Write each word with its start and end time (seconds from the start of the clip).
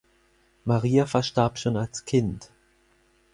Maria 0.65 1.05
verstarb 1.05 1.59
schon 1.59 1.77
als 1.77 2.05
Kind. 2.05 2.49